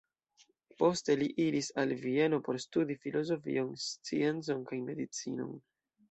[0.81, 5.53] Poste li iris al Vieno por studi filozofion, sciencon kaj medicinon.